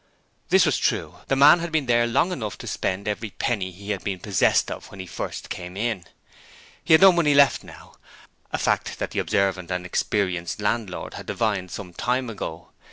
[0.49, 1.17] This was true.
[1.27, 4.71] The man had been there long enough to spend every penny he had been possessed
[4.71, 7.93] of when he first came: he had no money left now,
[8.51, 12.69] a fact that the observant and experienced landlord had divined some time ago.